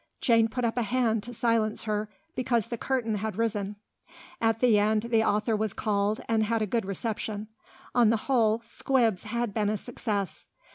[0.19, 3.75] Jane put up a hand to silence her, because the curtain had risen.
[4.41, 7.49] At the end the author was called and had a good reception;
[7.93, 10.47] on the whole "Squibs" had been a success.